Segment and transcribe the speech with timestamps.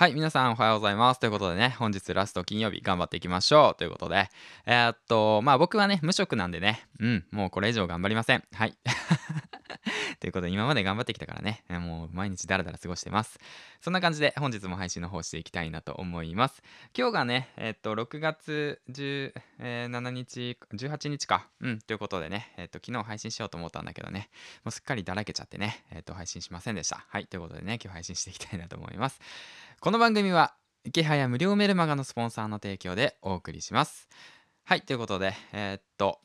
[0.00, 1.20] はい、皆さんおはようございます。
[1.20, 3.76] ということでね、本日ラスト金曜日頑張っていきましょう。
[3.76, 4.30] ということで、
[4.64, 8.42] えー、っと、まあ僕はね、無職なんでね、うん、もうこれ以上頑張りません。
[8.54, 8.72] はい。
[10.20, 13.40] ということで、今まで頑張ってきたからね、もう毎日ダラダラ過ごしてます。
[13.80, 16.62] そんな感じで、本日も配信の方していきたいなと思います。
[16.96, 21.48] 今日がね、えー、っと、6月17日、18日か。
[21.60, 24.28] うん、ということでね、えー、っと、昨日配信しようと思ったんだけどね、
[24.64, 27.04] もうすっかりだらけちゃってね、えっと、配信しませんでした。
[27.08, 29.20] はい、ということでね、今日配信していきたいなと思います。
[29.80, 34.08] この番組は池早無料メルマガのスポンサーの提供でお送りします
[34.64, 36.20] はいということでえー、っと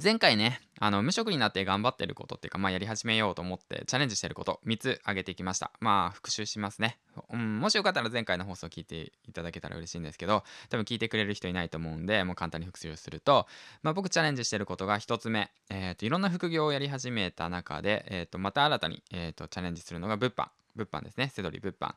[0.00, 5.70] 前回ねあの無職になって頑張ってることっていうかまあやり始めようと思ってチャレンジしてること3つ挙げてきました。
[5.80, 6.98] まあ復習しますね、
[7.30, 13.46] うん、もしよかったら前回の放送を聞いていただけたら嬉しいんですけど多分聞いてくれる人いないと思うんでもう簡単に復習すると、
[13.82, 20.48] まあ、僕チャレンジしてることが1つ目、えーと、いろんな副業をやり始めた中で、えーと、また新たに、えーとチャレンジするのが物販。
[20.76, 21.94] 物販ですね、セドリ物販、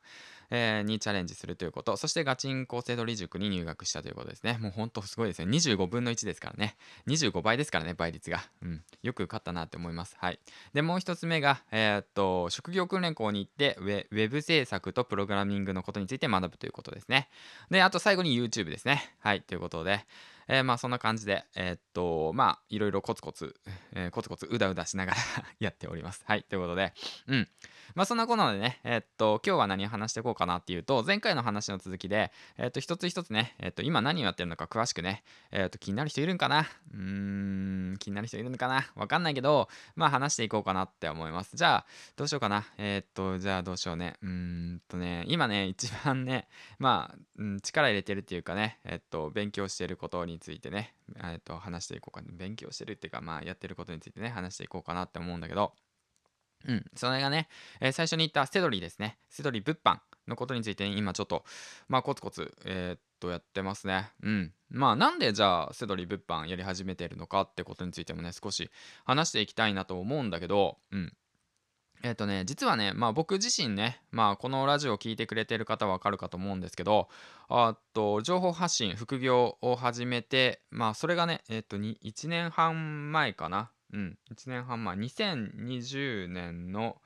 [0.49, 4.57] えー、にチャレンジするということ、そしてガチンコセドリ塾に入学したということですね。
[4.59, 5.47] もうほんとすごいですよ。
[5.47, 6.75] 25分の1ですからね。
[7.07, 8.43] 25倍ですからね、倍率が。
[8.61, 8.83] うん。
[9.01, 10.15] よく受かったなって思います。
[10.19, 10.39] はい。
[10.73, 17.29] で、もう一つ目が、えー、っと、職業訓練校に行ってウェ、ウェブ制作とプログラミングのことについて学ぶということですね。
[17.69, 19.15] で、あと最後に YouTube ですね。
[19.19, 19.41] はい。
[19.41, 20.05] ということで、
[20.47, 23.55] えー、まあそんな感じで、えー、っと、まあいろいろコツコツ、
[23.93, 25.17] えー、コツコツうだうだしながら
[25.59, 26.23] やっております。
[26.25, 26.93] はい、ということで、
[27.27, 27.47] うん。
[27.93, 36.67] まあそんなことなのでね、えー、っと、今日は何を話していこうかなっていうと、前回の話の続きで、えっと、一つ一つね、えっと、今何をやってるのか詳しくね、えっと、気になる人いるんかな？
[36.93, 38.91] うーん、気になる人いるのかな？
[38.95, 41.55] わかんないけど、まあ話していこうかなって思います。
[41.55, 42.65] じゃあ、どうしようかな？
[42.77, 44.15] えっと、じゃあどうしようね。
[44.21, 52.27] うーんとね、今ね、一番ね、まあ、うん、力入れてるっていうかね、えっと、勉強してることにについてね、えっと、話していこうかな。
[52.31, 55.73] 勉強してるっていうか、まあ、やってることについてね、話していこうかなって思うんだけど、
[56.67, 57.47] うん、それがね、
[57.79, 59.17] えー、最初に言ったセドリーですね。
[59.29, 61.43] セドリ物販のことについて、今ちょっと、
[61.87, 64.11] まあ、コツコツ、えー、っと、やってますね。
[64.23, 64.53] うん。
[64.69, 68.69] まあ、なんでじゃあ、セドリ物販やり始めてるのかってことについてもね、少し
[69.05, 71.13] 話していきたいなと思うんだけど、うん。
[72.05, 77.09] えっ、とね、実はね、まあ僕自身ね、まあこのラジオを聴いてくれてる方はわかるかと思うんですけど、
[77.49, 83.71] あと、情報発信、副業を始めて、まあそれがね、えっ、と、1年半前かな。
[83.91, 87.01] うん、1年半前、2020年の、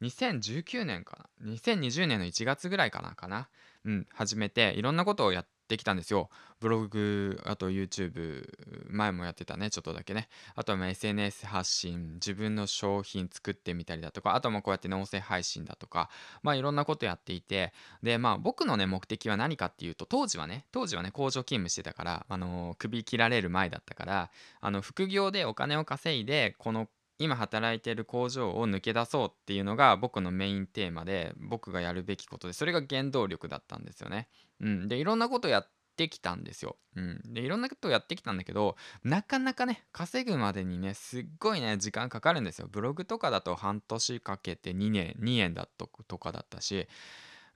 [0.00, 1.52] 2019年かな。
[1.52, 3.50] 2020年の1月ぐらいかな、かな。
[3.84, 6.30] うん、始めて、いろんなことをやっできたんですよ。
[6.60, 8.48] ブログ、あと YouTube、
[8.90, 10.28] 前もやってたね、ちょっとだけね。
[10.54, 16.10] あとは SNS 発信、自分の商品作ってみたりだとか、あとはこうやって音声配信だとか、
[16.42, 24.30] まあいろんなことやっていて、で、まあ僕のね、目的は何かっていうと、当時はね、当時はね、工場勤務してたから、あのー、首切られる前だったから、
[24.60, 34.28] あの、副業でお金を稼いで、この今働いてる工場を抜け出そうっていうのが僕のメインテーマで僕がやるべきことでそれが原動力だったんですよね。
[34.60, 36.76] うん、でいろんなことやってきたんですよ。
[36.96, 42.68] うん、でいろんなことをやってきたんだけどなかなかね稼ぐまでにねすっごいね時間かかるんですよ。
[42.70, 46.88] ブログとかだと半年かけて2年2年だととかだったし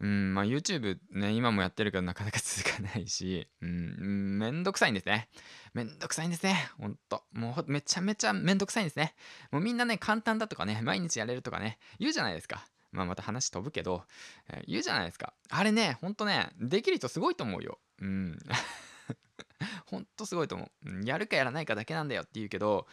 [0.03, 5.29] うんまあ、YouTube ね今もやってるけどなかなか続かないし、うん、めんどくさいんですね。
[5.75, 7.23] めんどくさいんですねほんと。
[7.33, 9.15] もうめちゃめちゃめんどくさいんですね。
[9.53, 12.67] もうみんなね簡単だとかね毎日やれるとかね言うじゃないですか。
[12.91, 14.03] まあまた話飛ぶけど、
[14.51, 15.35] えー、言うじゃないですか。
[15.51, 17.79] あれねほんとねできる人すごいと思うよ。
[18.01, 18.39] うん。
[19.87, 21.05] ほんとすごいと思う。
[21.05, 22.89] やるかやらないかだけなんだよって言うけど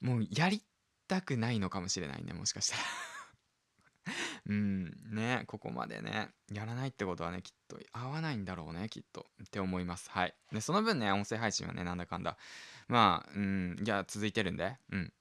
[0.00, 0.62] もうやり
[1.08, 3.13] たくないのかもしれないねもしかしたら。
[4.46, 4.92] うん。
[5.10, 6.28] ねここまでね。
[6.52, 10.10] やらないってことはねきっと合わないんだろうねきっとって思います。
[10.10, 10.34] はい。
[10.52, 12.36] でその分ね音声配信はねなんだかんだ。
[12.88, 13.76] まあうん。
[13.84, 14.76] いや続いてるんで。
[14.92, 15.12] うん。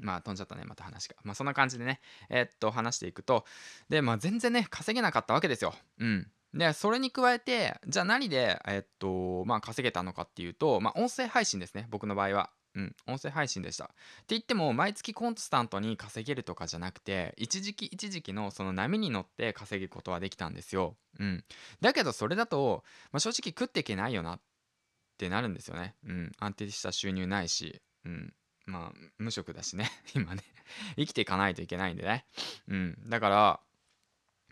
[0.00, 1.16] まあ飛んじゃったねまた話が。
[1.24, 3.44] まあそんな感じでねえー、っと話していくと。
[3.88, 5.74] でまあ全然ね稼げなかったわけですよ。
[5.98, 6.30] うん。
[6.54, 12.50] でそれに加えてじゃあ何でえー、っとまあ稼げたのかっていうとまあ音声配信ですね僕の場合は。
[12.76, 13.84] うん、音声配信でした。
[13.84, 13.94] って
[14.28, 20.94] 言っても、毎月コンスタントに稼げるとかじゃなくて、一時期一時期のその波に乗って稼ぐことはできたんですよ。
[21.18, 21.44] うん。
[21.80, 24.40] だけど、それだと、まあ、正直食っていけないよなっ
[25.16, 25.96] てなるんですよね。
[26.06, 26.32] うん。
[26.38, 28.34] 安定した収入ないし、うん。
[28.66, 29.90] まあ、無職だしね。
[30.14, 30.42] 今ね
[30.96, 32.26] 生きていかないといけないんでね。
[32.68, 32.98] うん。
[33.08, 33.60] だから、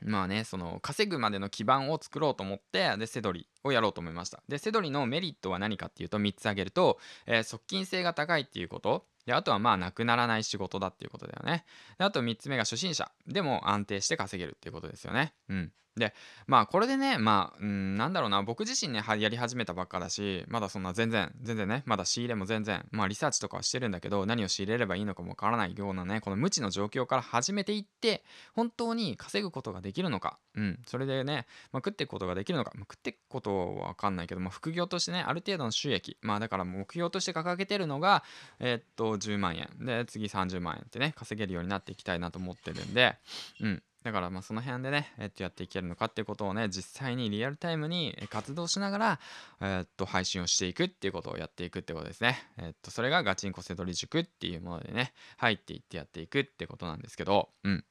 [0.05, 4.43] まあね、その稼ぐまでの基盤を作ろうと思って、で、セドリをやろうと思いました。
[4.49, 11.65] で、セドリのメリットは何かっていうと、3つ挙げると、えー、側近性が高いっていうこと、であとはまあなくならない仕事だっていうことだよね。
[11.99, 13.11] であと3つ目が初心者。
[13.27, 15.35] でも安定して稼げるっていうことですよね。
[15.49, 15.73] うん。
[15.97, 16.13] で
[16.49, 18.43] まあこれでねまあうんなんだろうな。
[18.43, 28.25] 僕自身ねやり始めたばっかだしまだそんな全然全然ねまだ仕入れも全然まあリサーチとかはしてるんだけど何を仕入れればいいのかもわからないようなねこの無知の状況から始めていって
[28.55, 30.39] 本当に稼ぐことができるのか。
[30.57, 30.79] うん。
[30.87, 36.17] それでね、まあ、食っていくことができるのか、まあ、食っていくことはわかんないけど、まあ、副業としてねある程度の収益。
[36.23, 38.25] まあだから目標として掲げてるのが
[38.59, 43.17] えー、っと10万円で次30万円ってね稼げるようになっていきたいなと思ってるんで
[43.61, 49.21] うんだからまあその辺でね、えっと、やっていけるのかっていうことをね、実際にリアルタイムに活動しながら、
[49.63, 52.37] えっと、配信をしていくっていうことをやっていくってことですね。
[52.59, 57.85] えっと、それがガチンコセドリ塾っていうものでね、入っていってやっていくってことなんですけど、うん。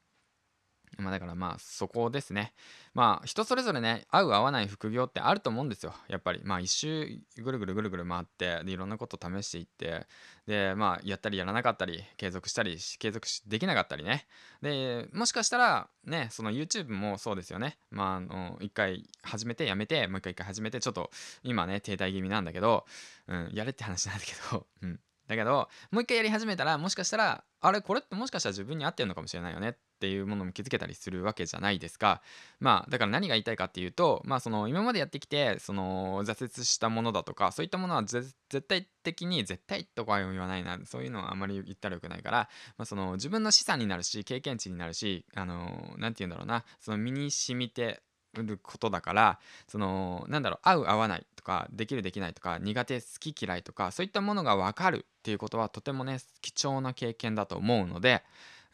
[0.98, 2.52] まあだからまあそこですね。
[2.94, 5.94] まあ人それぞれね、合う合わない副業ってあると思うんですよ。
[6.08, 6.40] やっぱり。
[6.44, 10.06] まあ一周ぐるぐるぐるぐる回って、でいろんなこと試していって、
[10.46, 14.26] でまあやったりやらなかったり、継続したり、継続できなかったりね。
[14.62, 17.78] で、もしかしたらね、その YouTube もそうですよね。
[17.90, 21.10] まああの、一回始めてやめて、もう一回一回始めて、ちょっと
[21.42, 22.84] 今ね、停滞気味なんだけど、
[23.28, 25.00] うん、やれって話なんだけど、 うん。
[25.26, 32.20] だけど、もう一回やり始めたら、もしかしたら、あれこれってもしかしたら自分に合ってるのかもしれないよねていうものも気づけたりするわけじゃないですか。
[32.60, 38.34] まあだから何が言いたいかっていうと、まあその今までやってきてその挫折したものだとかそういったものは絶
[38.68, 48.02] 対的に絶対とかは言わないなそういうのはあんまり言ったらよくないから、まあ、その自分の資産になるし経験値になるしあの何て言うんだろうなその身に染みて
[48.34, 58.22] ることだからそのなんだろう合う合わないとかできるできないとか苦手好き嫌いとかそういったものが分かるっていうことはとてもね貴重な経験だと思うので、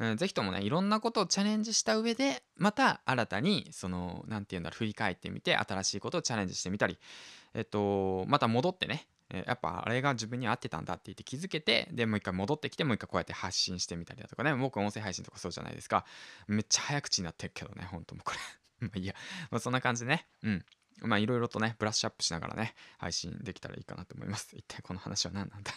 [0.00, 6.98] うん、ぜひともねいろんなことをチャレンジした上でまた新たにその何て言うんだろう振り返ってみて新しいことをチャレンジしてみたり
[7.54, 9.06] えっとまた戻ってね
[9.46, 16.04] やっぱあれが自分に合ってたんだって言って気づけてでもう一回戻ってきてもう一回こうやって発信してみたりだとかね僕音声配信とかそうじゃないですか。
[16.48, 18.38] めっちゃ早口になってるけどねほんともうこれ。
[18.80, 19.14] まあいいや、
[19.50, 20.64] まあ、そんな感じでね、うん。
[21.02, 24.56] まあいろいろとね、ブラッシュアップしながらね、配信できたらいいかなと思います。
[24.56, 25.72] 一体この話は何なんだ。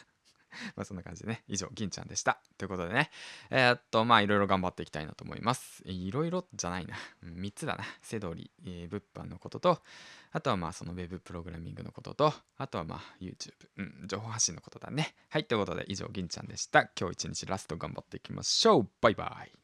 [0.75, 2.39] まあそんな感じでね、以上、銀ちゃんでした。
[2.57, 3.09] ということでね、
[3.49, 5.83] えー、っと、まあいろいろ頑張っていきたいなと思います。
[5.85, 6.95] いろいろじゃないな。
[7.23, 7.83] 3つだな。
[8.01, 9.81] セドリ、えー、物販のことと、
[10.31, 15.13] あとはまあそのウェブプログラミングのことと、あとはまあ YouTube、うん、情報発信のことだね。
[15.29, 16.89] はい、ということで以上、銀ちゃんでした。
[16.99, 18.89] 今日一日ラスト頑張っていきましょう。
[19.01, 19.62] バイバイ。